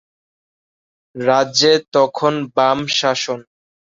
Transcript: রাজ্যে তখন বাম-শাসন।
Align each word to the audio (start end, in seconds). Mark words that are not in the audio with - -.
রাজ্যে 1.15 1.73
তখন 1.95 2.33
বাম-শাসন। 2.55 3.39